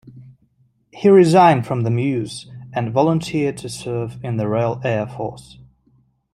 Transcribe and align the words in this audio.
He 0.91 1.09
resigned 1.09 1.67
from 1.67 1.81
the 1.83 1.91
Mews 1.91 2.47
and 2.73 2.91
volunteered 2.91 3.55
to 3.57 3.69
serve 3.69 4.17
in 4.25 4.37
the 4.37 4.47
Royal 4.47 4.81
Air 4.83 5.05
Force. 5.05 5.59